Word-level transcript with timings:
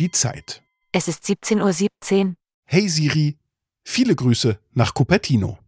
die 0.00 0.10
Zeit. 0.10 0.62
Es 0.92 1.06
ist 1.08 1.24
17.17 1.24 2.26
Uhr. 2.26 2.34
Hey 2.64 2.88
Siri, 2.88 3.38
viele 3.84 4.16
Grüße 4.16 4.58
nach 4.72 4.94
Cupertino. 4.94 5.58